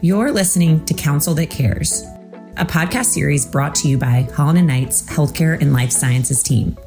[0.00, 2.04] You're listening to Counsel That Cares,
[2.56, 6.78] a podcast series brought to you by Holland and Knight's Healthcare and Life Sciences team.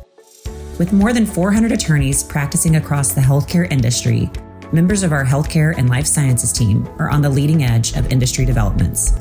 [0.80, 4.30] With more than 400 attorneys practicing across the healthcare industry,
[4.72, 8.46] members of our healthcare and life sciences team are on the leading edge of industry
[8.46, 9.12] developments.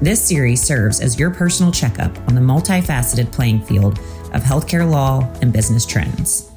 [0.00, 3.98] This series serves as your personal checkup on the multifaceted playing field
[4.32, 6.50] of healthcare law and business trends.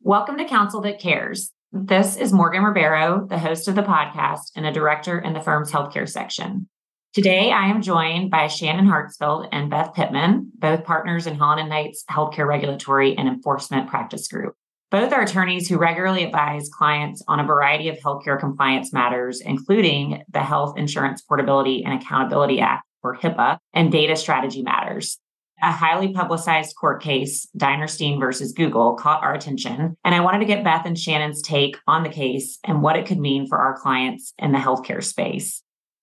[0.00, 1.52] Welcome to Counsel That Cares.
[1.74, 5.72] This is Morgan Ribeiro, the host of the podcast and a director in the firm's
[5.72, 6.68] healthcare section.
[7.14, 11.70] Today, I am joined by Shannon Hartsfield and Beth Pitman, both partners in Holland and
[11.70, 14.54] Knight's Healthcare Regulatory and Enforcement Practice Group.
[14.90, 20.24] Both are attorneys who regularly advise clients on a variety of healthcare compliance matters, including
[20.30, 25.18] the Health Insurance Portability and Accountability Act, or HIPAA, and data strategy matters
[25.62, 29.96] a highly publicized court case, Dinerstein versus Google, caught our attention.
[30.04, 33.06] And I wanted to get Beth and Shannon's take on the case and what it
[33.06, 35.62] could mean for our clients in the healthcare space.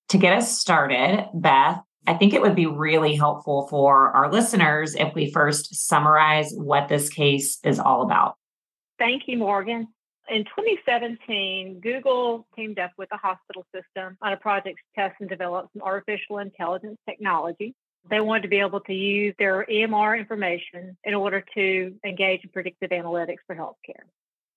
[0.10, 4.96] To get us started, Beth, I think it would be really helpful for our listeners
[4.96, 8.36] if we first summarize what this case is all about.
[8.98, 9.88] Thank you, Morgan.
[10.30, 15.30] In 2017, Google teamed up with the hospital system on a project to test and
[15.30, 17.76] develop some artificial intelligence technology
[18.10, 22.50] they wanted to be able to use their EMR information in order to engage in
[22.50, 24.04] predictive analytics for healthcare.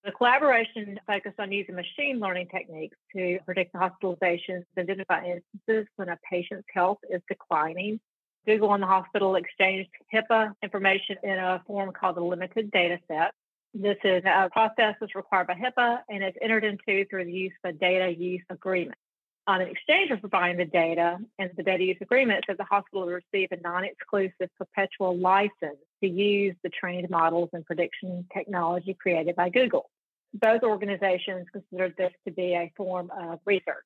[0.05, 6.19] The collaboration focused on using machine learning techniques to predict hospitalizations, identify instances when a
[6.29, 8.01] patient's health is declining.
[8.45, 13.33] Google and the hospital exchanged HIPAA information in a form called the limited data set.
[13.75, 17.53] This is a process that's required by HIPAA and is entered into through the use
[17.65, 18.98] of a data use agreement
[19.47, 23.07] on an exchange of providing the data and the data use agreement says the hospital
[23.07, 29.35] will receive a non-exclusive perpetual license to use the trained models and prediction technology created
[29.35, 29.91] by Google.
[30.35, 33.85] Both organizations considered this to be a form of research.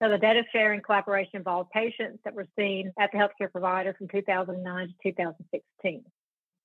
[0.00, 4.08] So the data sharing collaboration involved patients that were seen at the healthcare provider from
[4.08, 6.04] 2009 to 2016.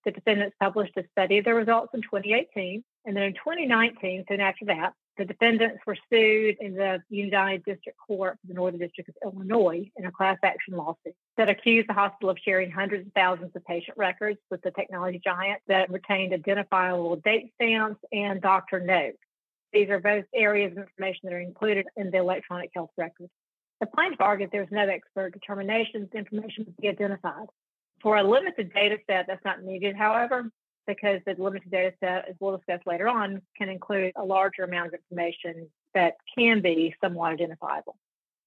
[0.05, 2.83] The defendants published a study of their results in 2018.
[3.05, 7.97] And then in 2019, soon after that, the defendants were sued in the United District
[7.97, 11.93] Court for the Northern District of Illinois in a class action lawsuit that accused the
[11.93, 16.33] hospital of sharing hundreds of thousands of patient records with the technology giant that retained
[16.33, 19.17] identifiable date stamps and doctor notes.
[19.71, 23.30] These are both areas of information that are included in the electronic health record.
[23.81, 27.47] The plaintiff argued there was no expert determination the information would be identified.
[28.01, 30.49] For a limited data set, that's not needed, however,
[30.88, 34.88] because the limited data set, as we'll discuss later on, can include a larger amount
[34.88, 37.95] of information that can be somewhat identifiable.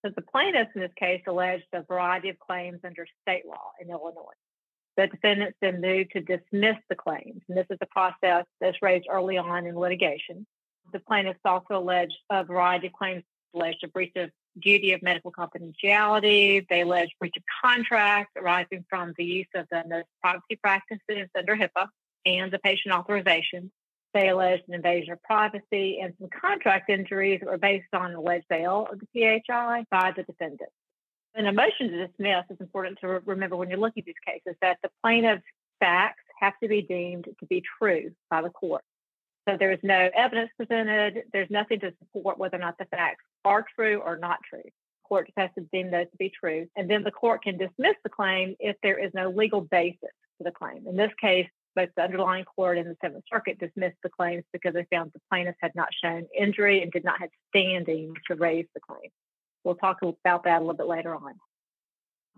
[0.04, 3.90] So the plaintiffs in this case alleged a variety of claims under state law in
[3.90, 4.34] Illinois.
[4.96, 9.06] The defendants then moved to dismiss the claims, and this is a process that's raised
[9.10, 10.46] early on in litigation.
[10.92, 14.30] The plaintiffs also alleged a variety of claims alleged a breach of
[14.60, 16.66] duty of medical confidentiality.
[16.68, 21.88] They alleged breach of contract arising from the use of the privacy practices under HIPAA
[22.26, 23.70] and the patient authorization.
[24.12, 28.46] They alleged an invasion of privacy and some contract injuries that were based on alleged
[28.50, 30.70] sale of the PHI by the defendant.
[31.34, 34.56] In a motion to dismiss, it's important to remember when you're looking at these cases
[34.62, 35.42] that the plaintiff's
[35.80, 38.82] facts have to be deemed to be true by the court.
[39.48, 41.24] So there is no evidence presented.
[41.32, 44.62] There's nothing to support whether or not the facts are true or not true.
[44.64, 46.66] The court has to deem those to be true.
[46.74, 50.44] And then the court can dismiss the claim if there is no legal basis for
[50.44, 50.86] the claim.
[50.88, 54.74] In this case, both the underlying court and the Seventh Circuit dismissed the claims because
[54.74, 58.66] they found the plaintiffs had not shown injury and did not have standing to raise
[58.74, 59.10] the claim.
[59.62, 61.34] We'll talk about that a little bit later on.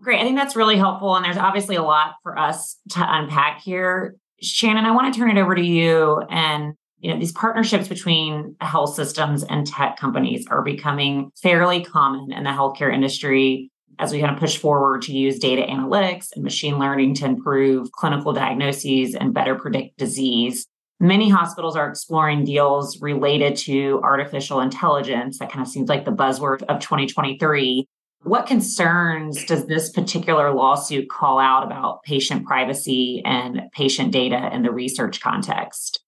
[0.01, 0.19] Great.
[0.19, 1.15] I think that's really helpful.
[1.15, 4.15] And there's obviously a lot for us to unpack here.
[4.41, 6.21] Shannon, I want to turn it over to you.
[6.29, 12.31] And, you know, these partnerships between health systems and tech companies are becoming fairly common
[12.31, 16.43] in the healthcare industry as we kind of push forward to use data analytics and
[16.43, 20.65] machine learning to improve clinical diagnoses and better predict disease.
[21.01, 25.39] Many hospitals are exploring deals related to artificial intelligence.
[25.39, 27.85] That kind of seems like the buzzword of 2023.
[28.23, 34.63] What concerns does this particular lawsuit call out about patient privacy and patient data in
[34.63, 36.01] the research context?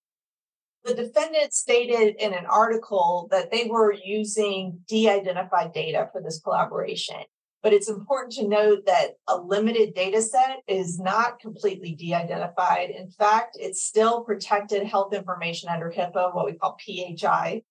[0.83, 6.41] The defendant stated in an article that they were using de identified data for this
[6.41, 7.23] collaboration.
[7.63, 12.89] But it's important to note that a limited data set is not completely de identified.
[12.89, 17.61] In fact, it's still protected health information under HIPAA, what we call PHI.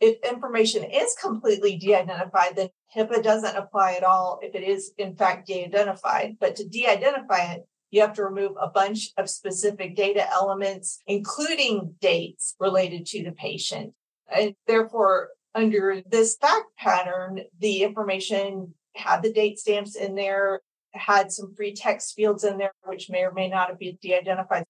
[0.00, 4.92] If information is completely de identified, then HIPAA doesn't apply at all if it is,
[4.98, 6.36] in fact, de identified.
[6.40, 10.98] But to de identify it, you have to remove a bunch of specific data elements,
[11.06, 13.94] including dates related to the patient.
[14.30, 20.60] And therefore, Under this fact pattern, the information had the date stamps in there,
[20.92, 24.14] had some free text fields in there, which may or may not have been de
[24.14, 24.64] identified.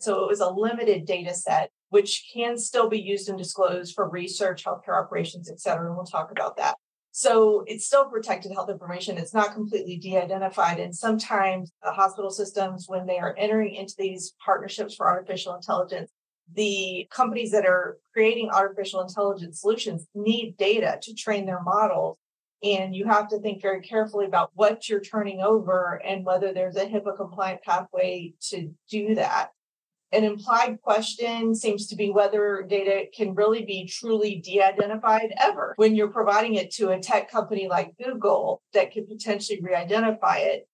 [0.00, 4.08] So it was a limited data set, which can still be used and disclosed for
[4.08, 5.86] research, healthcare operations, et cetera.
[5.86, 6.76] And we'll talk about that.
[7.12, 9.18] So it's still protected health information.
[9.18, 10.78] It's not completely de identified.
[10.78, 16.10] And sometimes the hospital systems, when they are entering into these partnerships for artificial intelligence,
[16.54, 22.16] the companies that are creating artificial intelligence solutions need data to train their models.
[22.62, 26.76] And you have to think very carefully about what you're turning over and whether there's
[26.76, 29.50] a HIPAA compliant pathway to do that.
[30.12, 35.74] An implied question seems to be whether data can really be truly de identified ever.
[35.76, 40.38] When you're providing it to a tech company like Google that could potentially re identify
[40.38, 40.66] it,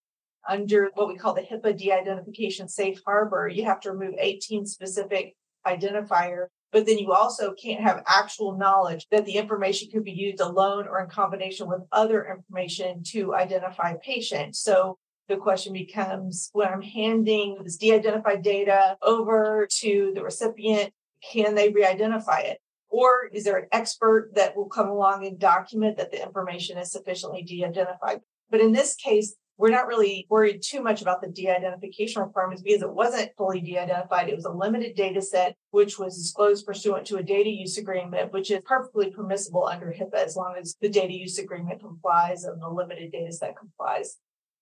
[0.48, 4.64] under what we call the HIPAA de identification safe harbor, you have to remove 18
[4.66, 5.34] specific
[5.66, 6.46] identifiers.
[6.76, 10.86] But then you also can't have actual knowledge that the information could be used alone
[10.86, 14.58] or in combination with other information to identify patients.
[14.58, 20.92] So the question becomes when I'm handing this de identified data over to the recipient,
[21.32, 22.58] can they re identify it?
[22.90, 26.92] Or is there an expert that will come along and document that the information is
[26.92, 28.20] sufficiently de identified?
[28.50, 32.82] But in this case, we're not really worried too much about the de-identification requirements because
[32.82, 34.28] it wasn't fully de-identified.
[34.28, 38.32] It was a limited data set, which was disclosed pursuant to a data use agreement,
[38.32, 42.60] which is perfectly permissible under HIPAA as long as the data use agreement complies and
[42.60, 44.18] the limited data set complies.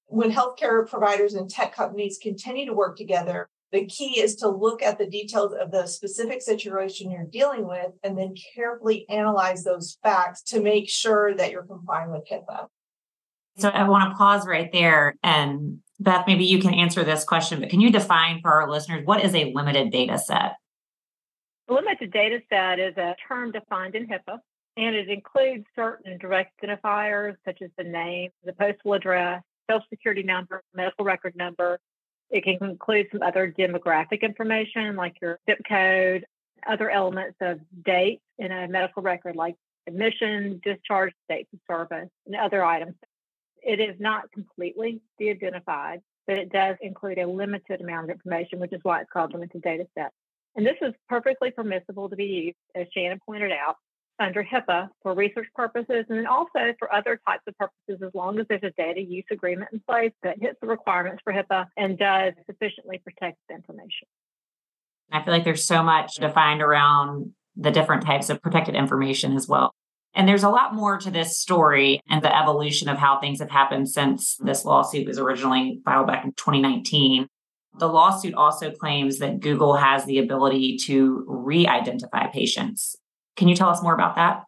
[0.06, 4.82] When healthcare providers and tech companies continue to work together, the key is to look
[4.82, 9.98] at the details of the specific situation you're dealing with and then carefully analyze those
[10.04, 12.68] facts to make sure that you're complying with HIPAA.
[13.56, 15.16] So I want to pause right there.
[15.22, 19.06] And Beth, maybe you can answer this question, but can you define for our listeners
[19.06, 20.56] what is a limited data set?
[21.68, 24.38] A limited data set is a term defined in HIPAA,
[24.76, 30.22] and it includes certain direct identifiers such as the name, the postal address, social security
[30.22, 31.78] number, medical record number.
[32.30, 36.26] It can include some other demographic information like your zip code,
[36.68, 39.54] other elements of date in a medical record like
[39.86, 42.94] admission, discharge, dates of service, and other items
[43.64, 48.72] it is not completely de-identified, but it does include a limited amount of information, which
[48.72, 50.10] is why it's called limited data set.
[50.56, 53.76] And this is perfectly permissible to be used, as Shannon pointed out,
[54.20, 58.46] under HIPAA for research purposes and also for other types of purposes as long as
[58.48, 62.32] there's a data use agreement in place that hits the requirements for HIPAA and does
[62.46, 64.06] sufficiently protect the information.
[65.10, 69.48] I feel like there's so much defined around the different types of protected information as
[69.48, 69.74] well.
[70.14, 73.50] And there's a lot more to this story and the evolution of how things have
[73.50, 77.26] happened since this lawsuit was originally filed back in 2019.
[77.78, 82.96] The lawsuit also claims that Google has the ability to re identify patients.
[83.36, 84.44] Can you tell us more about that?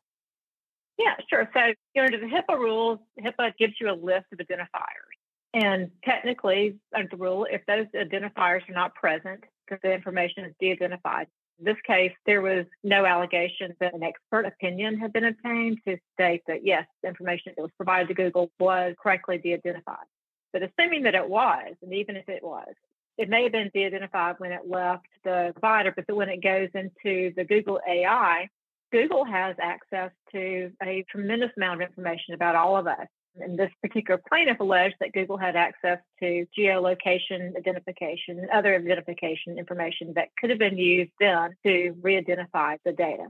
[0.99, 1.51] Yeah, sure.
[1.53, 5.17] So, you know, under the HIPAA rules, HIPAA gives you a list of identifiers.
[5.53, 10.55] And technically, under the rule, if those identifiers are not present, because the information is
[10.61, 11.27] de identified,
[11.59, 16.43] this case, there was no allegation that an expert opinion had been obtained to state
[16.47, 20.07] that, yes, the information that was provided to Google was correctly de identified.
[20.53, 22.73] But assuming that it was, and even if it was,
[23.19, 26.69] it may have been de identified when it left the provider, but when it goes
[26.75, 28.49] into the Google AI,
[28.93, 33.09] Google has access to a tremendous amount of information about all of us.
[33.39, 39.59] And this particular plaintiff alleged that Google had access to geolocation identification and other identification
[39.59, 43.27] information that could have been used then to re identify the data.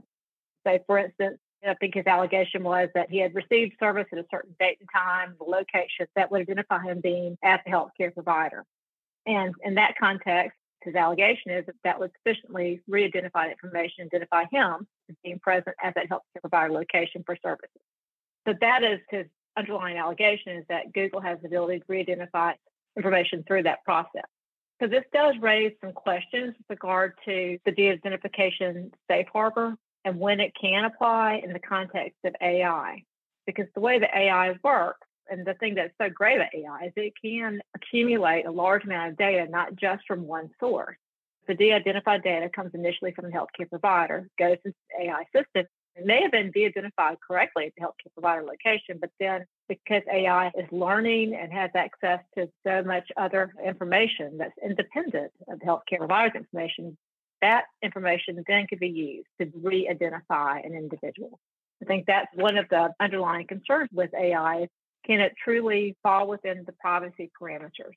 [0.65, 4.25] So, for instance, I think his allegation was that he had received service at a
[4.31, 8.63] certain date and time, the location that would identify him being at the healthcare provider.
[9.25, 14.45] And in that context, his allegation is that that would sufficiently re identify information, identify
[14.51, 17.81] him as being present at that healthcare provider location for services.
[18.47, 19.25] So that is his
[19.57, 22.53] underlying allegation is that Google has the ability to re-identify
[22.95, 24.25] information through that process.
[24.79, 30.39] So this does raise some questions with regard to the de-identification safe harbor and when
[30.39, 33.03] it can apply in the context of AI.
[33.45, 36.93] Because the way the AI works, and the thing that's so great about AI is
[36.95, 40.95] it can accumulate a large amount of data, not just from one source.
[41.47, 45.65] The de-identified data comes initially from the healthcare provider, goes into the AI system,
[46.05, 50.65] may have been de-identified correctly at the healthcare provider location, but then because AI is
[50.71, 56.35] learning and has access to so much other information that's independent of the healthcare provider's
[56.35, 56.97] information,
[57.41, 61.39] that information then could be used to re-identify an individual.
[61.81, 64.67] I think that's one of the underlying concerns with AI.
[65.05, 67.93] Can it truly fall within the privacy parameters?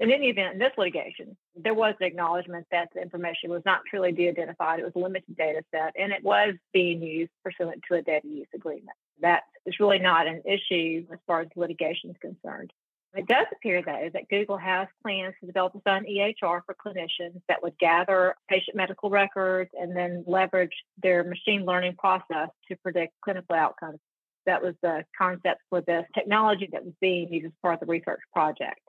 [0.00, 3.80] In any event, in this litigation, there was an acknowledgement that the information was not
[3.90, 4.78] truly de identified.
[4.78, 8.26] It was a limited data set and it was being used pursuant to a data
[8.28, 8.96] use agreement.
[9.20, 12.72] That is really not an issue as far as litigation is concerned.
[13.14, 17.40] It does appear, though, that Google has plans to develop its own EHR for clinicians
[17.48, 23.14] that would gather patient medical records and then leverage their machine learning process to predict
[23.22, 23.98] clinical outcomes.
[24.46, 27.86] That was the concept for this technology that was being used as part of the
[27.86, 28.80] research project.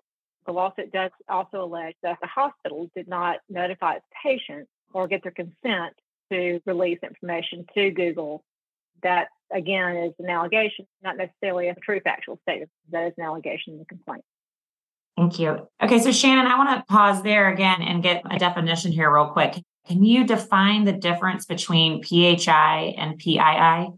[0.45, 5.21] The lawsuit does also allege that the hospital did not notify its patients or get
[5.23, 5.93] their consent
[6.31, 8.43] to release information to Google.
[9.03, 12.71] That, again, is an allegation, not necessarily a true factual statement.
[12.91, 14.23] That is an allegation in the complaint.
[15.17, 15.67] Thank you.
[15.83, 19.27] Okay, so Shannon, I want to pause there again and get a definition here, real
[19.27, 19.61] quick.
[19.87, 23.93] Can you define the difference between PHI and PII?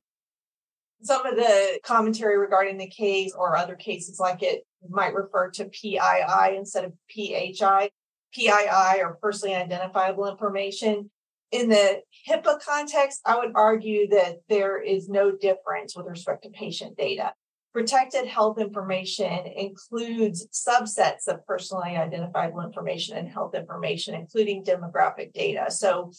[1.04, 5.66] Some of the commentary regarding the case or other cases like it might refer to
[5.66, 7.90] PII instead of PHI.
[8.34, 11.10] PII or personally identifiable information.
[11.52, 16.50] In the HIPAA context, I would argue that there is no difference with respect to
[16.50, 17.34] patient data.
[17.74, 25.70] Protected health information includes subsets of personally identifiable information and health information, including demographic data.
[25.70, 26.12] So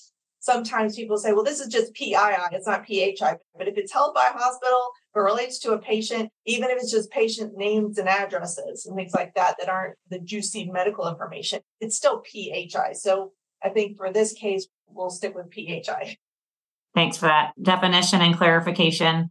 [0.43, 2.17] sometimes people say, well, this is just PII,
[2.51, 3.37] it's not PHI.
[3.57, 6.91] But if it's held by a hospital, it relates to a patient, even if it's
[6.91, 11.61] just patient names and addresses and things like that, that aren't the juicy medical information,
[11.81, 12.93] it's still PHI.
[12.95, 13.33] So
[13.63, 16.19] I think for this case, we'll stick with PHI.
[16.95, 19.31] Thanks for that definition and clarification.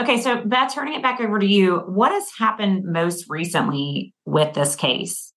[0.00, 4.54] Okay, so Beth, turning it back over to you, what has happened most recently with
[4.54, 5.33] this case?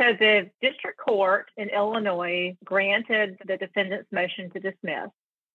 [0.00, 5.10] So the district court in Illinois granted the defendant's motion to dismiss.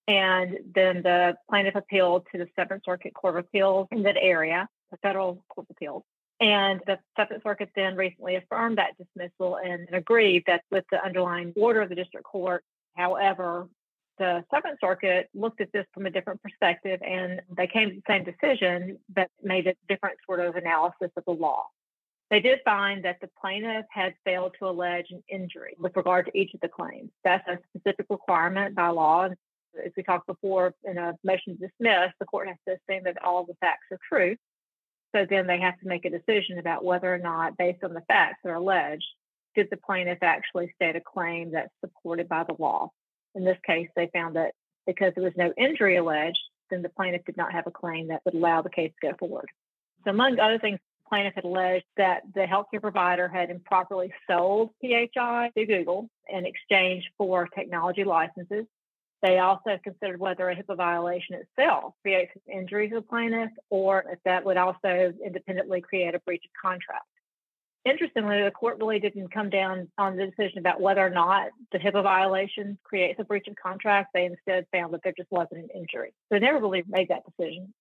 [0.08, 4.68] And then the plaintiff appealed to the Seventh Circuit Court of Appeals in that area,
[4.92, 6.04] the federal court of appeals.
[6.40, 11.52] And the Seventh Circuit then recently affirmed that dismissal and agreed that with the underlying
[11.56, 12.64] order of the district court.
[12.94, 13.68] However,
[14.20, 18.04] the Seventh Circuit looked at this from a different perspective and they came to the
[18.08, 21.66] same decision but made a different sort of analysis of the law.
[22.32, 26.38] They did find that the plaintiff had failed to allege an injury with regard to
[26.38, 27.12] each of the claims.
[27.24, 29.30] That's a specific requirement by law.
[29.86, 33.24] As we talked before in a motion to dismiss, the court has to assume that
[33.24, 34.36] all the facts are true.
[35.16, 38.02] So then they have to make a decision about whether or not, based on the
[38.08, 39.06] facts that are alleged,
[39.54, 42.90] did the plaintiff actually state a claim that's supported by the law.
[43.36, 44.54] In this case, they found that
[44.86, 46.40] because there was no injury alleged,
[46.70, 49.18] then the plaintiff did not have a claim that would allow the case to go
[49.18, 49.50] forward.
[50.04, 55.52] So, among other things, plaintiff had alleged that the healthcare provider had improperly sold PHI
[55.58, 58.66] to Google in exchange for technology licenses.
[59.22, 64.20] They also considered whether a HIPAA violation itself creates injury to the plaintiff or if
[64.26, 67.06] that would also independently create a breach of contract.
[67.86, 71.78] Interestingly, the court really didn't come down on the decision about whether or not the
[71.78, 74.10] HIPAA violation creates a breach of contract.
[74.14, 76.14] They instead found that there just wasn't an injury.
[76.30, 77.74] So they never really made that decision.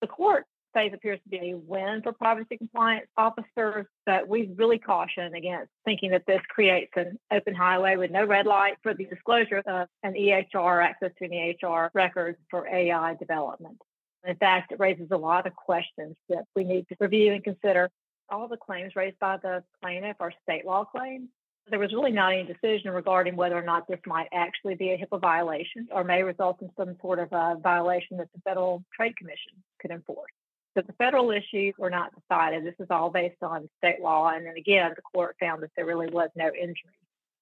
[0.00, 0.44] The court
[0.86, 6.10] appears to be a win for privacy compliance officers, but we really caution against thinking
[6.12, 10.14] that this creates an open highway with no red light for the disclosure of an
[10.14, 13.78] EHR, access to an EHR records for AI development.
[14.24, 17.90] In fact, it raises a lot of questions that we need to review and consider.
[18.30, 21.28] All the claims raised by the plaintiff are state law claims.
[21.70, 24.98] There was really not any decision regarding whether or not this might actually be a
[24.98, 29.16] HIPAA violation or may result in some sort of a violation that the Federal Trade
[29.16, 30.30] Commission could enforce.
[30.78, 32.64] So the federal issues were not decided.
[32.64, 34.28] This is all based on state law.
[34.28, 36.94] And then again, the court found that there really was no injury.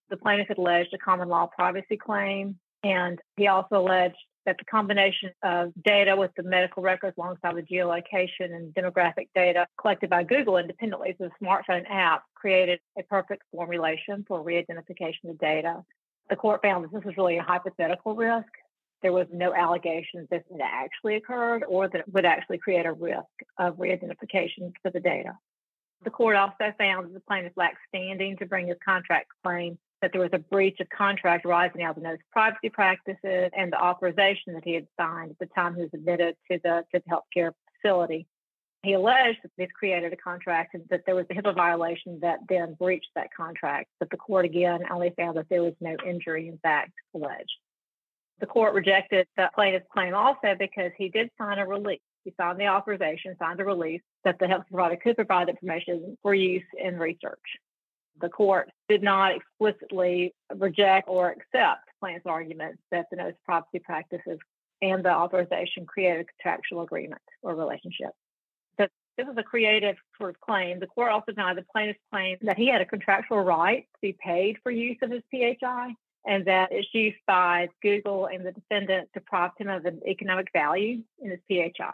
[0.09, 4.17] The plaintiff had alleged a common law privacy claim, and he also alleged
[4.47, 9.67] that the combination of data with the medical records alongside the geolocation and demographic data
[9.79, 15.39] collected by Google independently through the smartphone app created a perfect formulation for re-identification of
[15.39, 15.85] data.
[16.31, 18.49] The court found that this was really a hypothetical risk
[19.03, 22.93] there was no allegations that it actually occurred or that it would actually create a
[22.93, 23.25] risk
[23.59, 25.33] of re-identification for the data.
[26.05, 30.13] The court also found that the plaintiff lacked standing to bring his contract claim that
[30.13, 34.53] there was a breach of contract arising out of notice privacy practices and the authorization
[34.55, 37.53] that he had signed at the time he was admitted to the, to the healthcare
[37.81, 38.27] facility.
[38.83, 42.41] He alleged that this created a contract and that there was a HIPAA violation that
[42.49, 43.89] then breached that contract.
[43.99, 47.51] But the court again only found that there was no injury, in fact, alleged.
[48.41, 52.01] The court rejected the plaintiff's claim also because he did sign a release.
[52.25, 56.35] He signed the authorization, signed a release that the health provider could provide information for
[56.35, 57.39] use in research.
[58.21, 64.39] The court did not explicitly reject or accept plaintiff's arguments that the notice privacy practices
[64.83, 68.11] and the authorization create a contractual agreement or relationship.
[68.79, 70.81] So This was a creative sort of claim.
[70.81, 74.17] The court also denied the plaintiff's claim that he had a contractual right to be
[74.23, 75.95] paid for use of his PHI
[76.27, 81.03] and that its use by Google and the defendant deprived him of an economic value
[81.23, 81.93] in his PHI.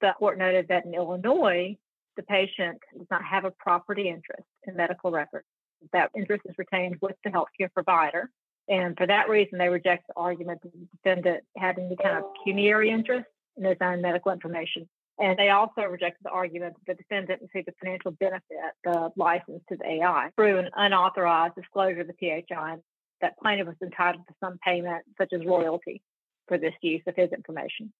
[0.00, 1.76] The court noted that in Illinois,
[2.16, 5.46] the patient does not have a property interest in medical records.
[5.92, 8.30] That interest is retained with the healthcare provider.
[8.68, 12.24] And for that reason, they reject the argument that the defendant had any kind of
[12.36, 14.88] pecuniary interest in his own medical information.
[15.18, 19.62] And they also rejected the argument that the defendant received a financial benefit, the license
[19.68, 22.14] to the AI, through an unauthorized disclosure of the
[22.48, 22.76] PHI.
[23.22, 26.02] That plaintiff was entitled to some payment, such as royalty,
[26.48, 27.92] for this use of his information.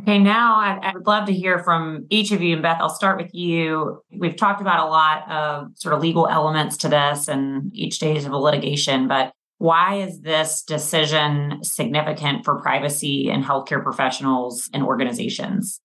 [0.00, 2.52] Okay, now I, I, would love to hear from each of you.
[2.52, 4.00] And Beth, I'll start with you.
[4.12, 8.24] We've talked about a lot of sort of legal elements to this and each stage
[8.24, 14.84] of a litigation, but why is this decision significant for privacy and healthcare professionals and
[14.84, 15.80] organizations?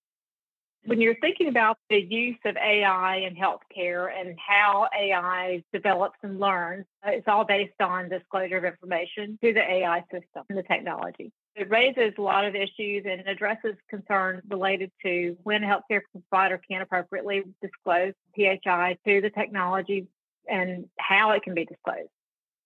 [0.86, 6.38] When you're thinking about the use of AI in healthcare and how AI develops and
[6.38, 10.62] learns, uh, it's all based on disclosure of information to the AI system and the
[10.62, 11.32] technology.
[11.56, 16.60] It raises a lot of issues and addresses concerns related to when a healthcare provider
[16.68, 20.06] can appropriately disclose PHI to the technology
[20.48, 22.10] and how it can be disclosed.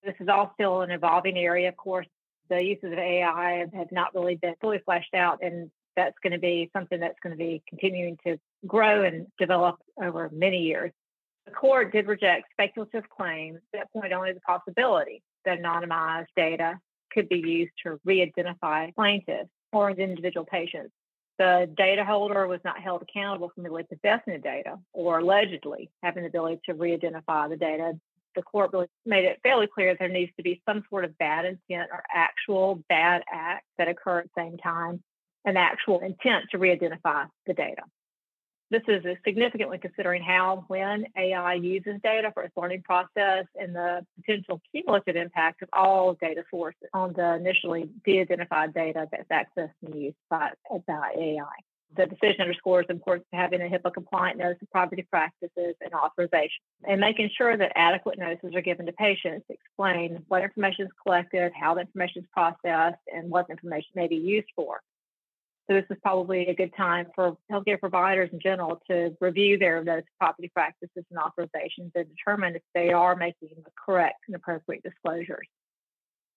[0.02, 1.68] This is all still an evolving area.
[1.68, 2.06] Of course,
[2.48, 6.38] the uses of AI have not really been fully fleshed out, and that's going to
[6.38, 10.92] be something that's going to be continuing to grow and develop over many years.
[11.46, 16.78] The court did reject speculative claims that point only to the possibility that anonymized data
[17.12, 20.92] could be used to re-identify plaintiffs or individual patients.
[21.38, 26.22] The data holder was not held accountable for merely possessing the data or allegedly having
[26.22, 27.98] the ability to re-identify the data
[28.38, 31.16] the court really made it fairly clear that there needs to be some sort of
[31.18, 35.02] bad intent or actual bad act that occur at the same time,
[35.44, 37.82] an actual intent to re-identify the data.
[38.70, 43.74] This is significant when considering how, when AI uses data for its learning process and
[43.74, 49.72] the potential cumulative impact of all data sources on the initially de-identified data that's accessed
[49.86, 50.50] and used by,
[50.86, 51.44] by AI.
[51.96, 55.94] The decision underscores the importance of having a HIPAA compliant notice of property practices and
[55.94, 60.84] authorization and making sure that adequate notices are given to patients to explain what information
[60.84, 64.80] is collected, how the information is processed, and what information may be used for.
[65.68, 69.78] So this is probably a good time for healthcare providers in general to review their
[69.78, 74.82] of property practices and authorizations and determine if they are making the correct and appropriate
[74.82, 75.46] disclosures.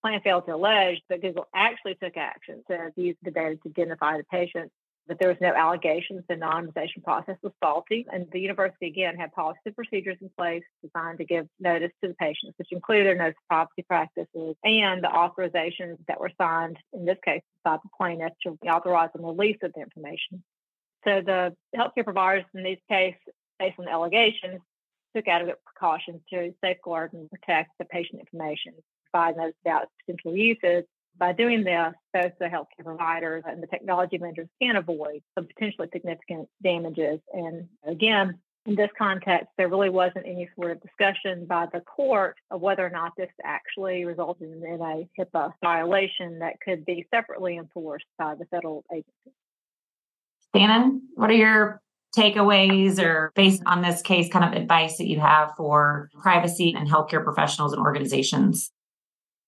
[0.02, 4.18] Plan failed to allege that Google actually took action to use the data to identify
[4.18, 4.70] the patient
[5.12, 8.08] that there was no allegations the anonymization process was faulty.
[8.14, 12.08] And the university, again, had policy and procedures in place designed to give notice to
[12.08, 17.04] the patients, which included notice of property practices and the authorizations that were signed, in
[17.04, 20.42] this case, by the plaintiff to authorize the release of the information.
[21.04, 23.16] So the healthcare providers in this case,
[23.60, 24.62] based on the allegations,
[25.14, 28.72] took adequate precautions to safeguard and protect the patient information,
[29.12, 30.86] provide notice about potential uses,
[31.18, 35.88] by doing this, both the healthcare providers and the technology vendors can avoid some potentially
[35.94, 37.20] significant damages.
[37.34, 42.38] And again, in this context, there really wasn't any sort of discussion by the court
[42.52, 47.58] of whether or not this actually resulted in a HIPAA violation that could be separately
[47.58, 49.36] enforced by the federal agency.
[50.56, 51.82] Shannon, what are your
[52.16, 56.90] takeaways or based on this case kind of advice that you have for privacy and
[56.90, 58.72] healthcare professionals and organizations?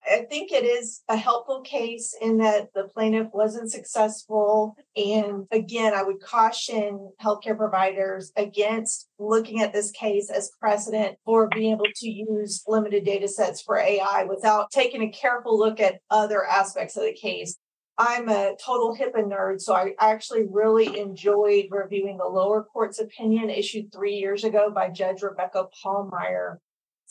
[0.10, 4.76] I think it is a helpful case in that the plaintiff wasn't successful.
[4.96, 11.48] And again, I would caution healthcare providers against looking at this case as precedent for
[11.48, 16.00] being able to use limited data sets for AI without taking a careful look at
[16.10, 17.58] other aspects of the case.
[17.98, 23.52] I'm a total HIPAA nerd, so I actually really enjoyed reviewing the lower court's opinion
[23.52, 26.58] issued three years ago by Judge Rebecca Pallmeyer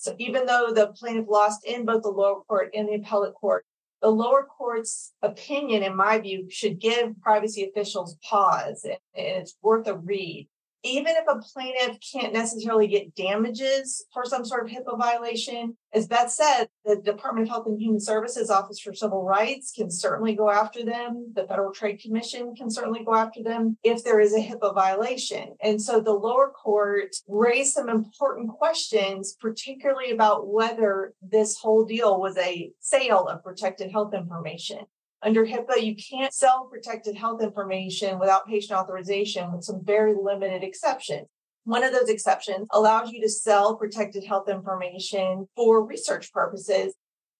[0.02, 3.64] so even though the plaintiff lost in both the lower court and the appellate court,
[4.00, 9.86] the lower court's opinion, in my view, should give privacy officials pause, and it's worth
[9.86, 10.48] a read
[10.84, 16.06] even if a plaintiff can't necessarily get damages for some sort of HIPAA violation, as
[16.06, 20.34] Beth said, the Department of Health and Human Services Office for Civil Rights can certainly
[20.34, 21.32] go after them.
[21.34, 25.54] The Federal Trade Commission can certainly go after them if there is a HIPAA violation.
[25.62, 32.20] And so the lower court raised some important questions, particularly about whether this whole deal
[32.20, 34.86] was a sale of protected health information.
[35.24, 40.64] Under HIPAA, you can't sell protected health information without patient authorization with some very limited
[40.64, 41.28] exceptions.
[41.64, 46.94] One of those exceptions allows you to sell protected health information for research purposes,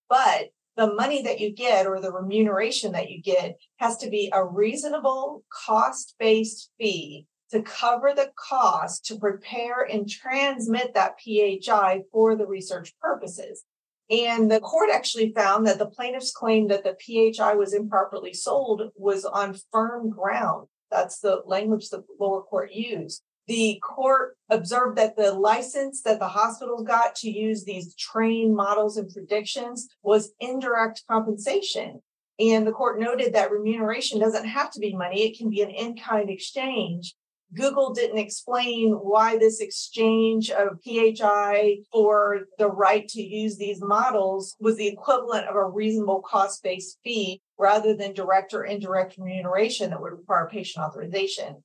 [0.09, 4.31] but the money that you get or the remuneration that you get has to be
[4.33, 12.03] a reasonable cost based fee to cover the cost to prepare and transmit that PHI
[12.12, 13.64] for the research purposes.
[14.12, 18.90] And the court actually found that the plaintiff's claim that the PHI was improperly sold
[18.94, 20.68] was on firm ground.
[20.90, 23.22] That's the language the lower court used.
[23.46, 28.98] The court observed that the license that the hospitals got to use these trained models
[28.98, 32.03] and predictions was indirect compensation.
[32.38, 35.70] And the court noted that remuneration doesn't have to be money, it can be an
[35.70, 37.14] in kind exchange.
[37.55, 44.57] Google didn't explain why this exchange of PHI for the right to use these models
[44.59, 49.91] was the equivalent of a reasonable cost based fee rather than direct or indirect remuneration
[49.91, 51.62] that would require patient authorization.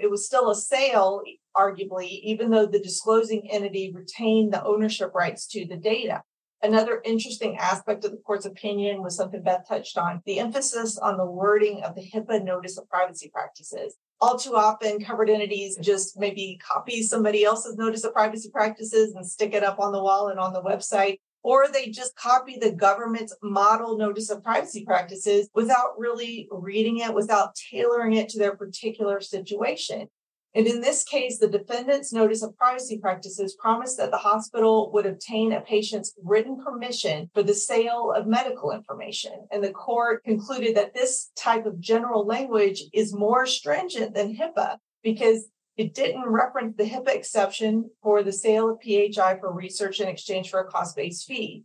[0.00, 1.22] It was still a sale,
[1.54, 6.22] arguably, even though the disclosing entity retained the ownership rights to the data.
[6.62, 11.18] Another interesting aspect of the court's opinion was something Beth touched on the emphasis on
[11.18, 16.18] the wording of the HIPAA notice of privacy practices all too often covered entities just
[16.18, 20.28] maybe copy somebody else's notice of privacy practices and stick it up on the wall
[20.28, 25.48] and on the website or they just copy the government's model notice of privacy practices
[25.54, 30.08] without really reading it, without tailoring it to their particular situation.
[30.56, 35.04] And in this case, the defendant's notice of privacy practices promised that the hospital would
[35.04, 39.46] obtain a patient's written permission for the sale of medical information.
[39.52, 44.78] And the court concluded that this type of general language is more stringent than HIPAA
[45.02, 50.08] because it didn't reference the HIPAA exception for the sale of PHI for research in
[50.08, 51.64] exchange for a cost based fee.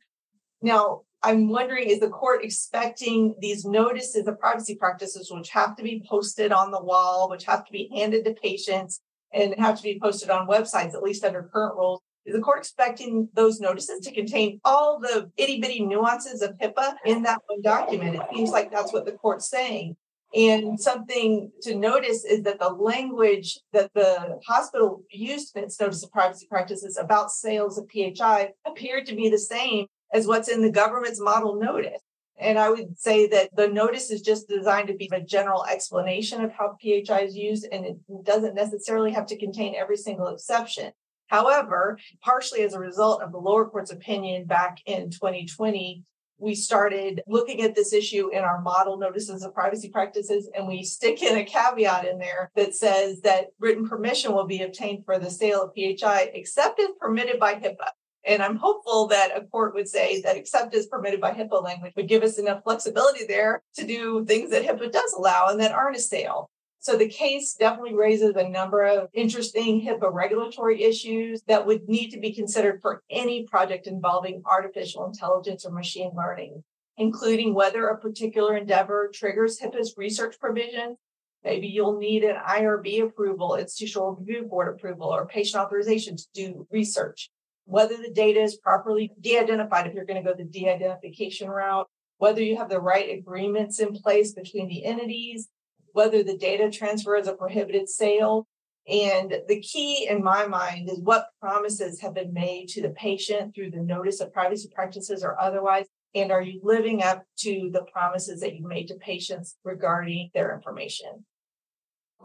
[0.61, 5.83] Now, I'm wondering is the court expecting these notices of privacy practices, which have to
[5.83, 9.83] be posted on the wall, which have to be handed to patients and have to
[9.83, 12.01] be posted on websites, at least under current rules?
[12.25, 16.95] Is the court expecting those notices to contain all the itty bitty nuances of HIPAA
[17.05, 18.15] in that one document?
[18.15, 19.95] It seems like that's what the court's saying.
[20.33, 26.03] And something to notice is that the language that the hospital used in its notice
[26.03, 30.61] of privacy practices about sales of PHI appeared to be the same as what's in
[30.61, 32.01] the government's model notice.
[32.37, 36.43] And I would say that the notice is just designed to be a general explanation
[36.43, 40.91] of how PHI is used, and it doesn't necessarily have to contain every single exception.
[41.27, 46.03] However, partially as a result of the lower court's opinion back in 2020,
[46.39, 50.83] we started looking at this issue in our model notices of privacy practices, and we
[50.83, 55.19] stick in a caveat in there that says that written permission will be obtained for
[55.19, 57.91] the sale of PHI except if permitted by HIPAA.
[58.23, 61.93] And I'm hopeful that a court would say that except as permitted by HIPAA language
[61.95, 65.71] would give us enough flexibility there to do things that HIPAA does allow and that
[65.71, 66.49] aren't a sale.
[66.79, 72.09] So the case definitely raises a number of interesting HIPAA regulatory issues that would need
[72.09, 76.63] to be considered for any project involving artificial intelligence or machine learning,
[76.97, 80.97] including whether a particular endeavor triggers HIPAA's research provision.
[81.43, 86.67] Maybe you'll need an IRB approval, institutional review board approval, or patient authorization to do
[86.71, 87.31] research
[87.65, 92.41] whether the data is properly de-identified if you're going to go the de-identification route, whether
[92.41, 95.49] you have the right agreements in place between the entities,
[95.93, 98.47] whether the data transfer is a prohibited sale.
[98.87, 103.53] And the key in my mind is what promises have been made to the patient
[103.53, 105.85] through the notice of privacy practices or otherwise.
[106.13, 110.53] And are you living up to the promises that you made to patients regarding their
[110.53, 111.25] information?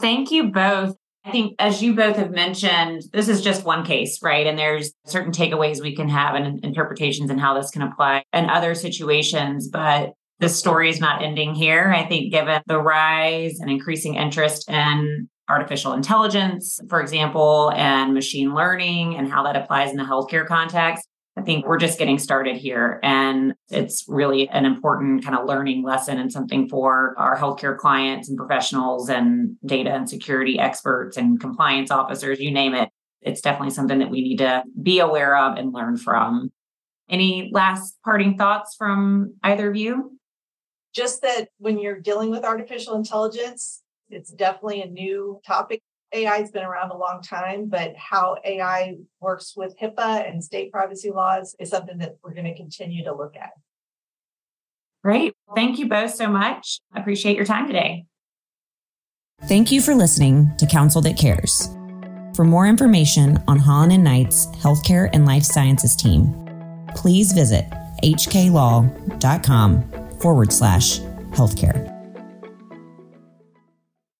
[0.01, 0.97] Thank you both.
[1.27, 4.47] I think, as you both have mentioned, this is just one case, right?
[4.47, 8.49] And there's certain takeaways we can have and interpretations and how this can apply in
[8.49, 9.69] other situations.
[9.69, 11.93] But the story is not ending here.
[11.93, 18.55] I think, given the rise and increasing interest in artificial intelligence, for example, and machine
[18.55, 21.09] learning and how that applies in the healthcare context,
[21.39, 22.99] I think we're just getting started here.
[23.03, 28.29] And it's really an important kind of learning lesson and something for our healthcare clients
[28.29, 32.89] and professionals and data and security experts and compliance officers, you name it.
[33.21, 36.53] It's definitely something that we need to be aware of and learn from.
[37.09, 40.19] Any last parting thoughts from either of you?
[40.95, 45.83] Just that when you're dealing with artificial intelligence, it's definitely a new topic
[46.17, 50.73] AI has been around a long time, but how AI works with HIPAA and state
[50.73, 53.51] privacy laws is something that we're going to continue to look at.
[55.05, 55.35] Great.
[55.55, 56.81] Thank you both so much.
[56.93, 58.07] I appreciate your time today.
[59.45, 61.69] Thank you for listening to Counsel That Cares.
[62.35, 66.35] For more information on Holland and Knight's healthcare and life sciences team,
[66.95, 67.67] please visit
[68.03, 69.85] hklaw.com
[70.19, 70.99] forward slash
[71.33, 71.96] healthcare.